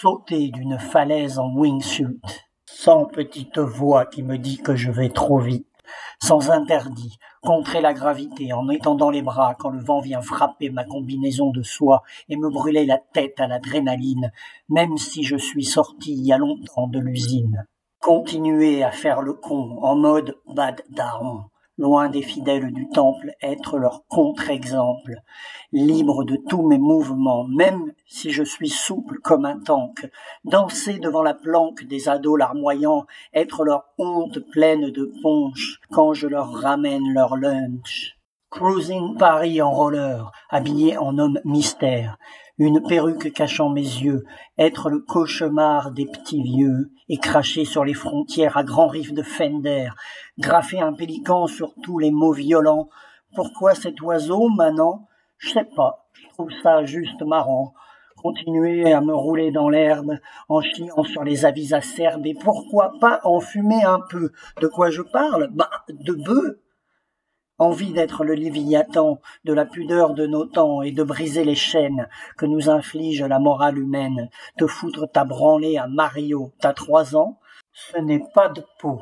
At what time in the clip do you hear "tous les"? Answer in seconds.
51.82-52.10